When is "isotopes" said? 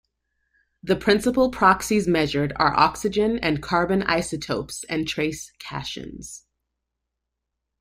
4.01-4.83